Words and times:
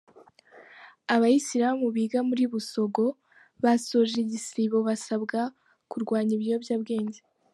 Abayisilamu 1.13 1.85
biga 1.95 2.19
muriBusogo 2.27 3.05
basoje 3.63 4.15
igisibo 4.25 4.77
basabwa 4.87 5.39
kurwanya 5.91 6.31
ibiyobyabwenge 6.37 7.19